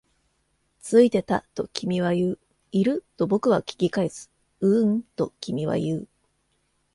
[0.79, 2.39] ついてた、と君は言う。
[2.71, 3.05] いる？
[3.17, 4.31] と僕は聞き返す。
[4.59, 6.07] ううん、と君は言う。